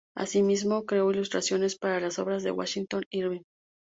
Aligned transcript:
Asimismo, 0.15 0.87
creó 0.87 1.11
ilustraciones 1.11 1.77
para 1.77 1.99
las 1.99 2.17
obras 2.17 2.41
de 2.41 2.49
Washington 2.49 3.03
Irving. 3.11 3.43